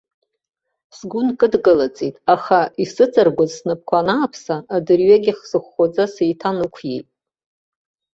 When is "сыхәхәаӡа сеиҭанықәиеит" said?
5.49-7.05